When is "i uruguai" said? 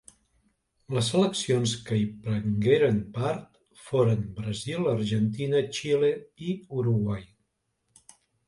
6.51-7.23